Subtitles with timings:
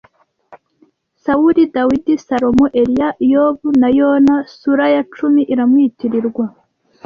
[1.23, 6.45] Sawuli, Dawidi, Salomo, Eliya, Yobu na Yona (sura ya cumi iramwitirirwa)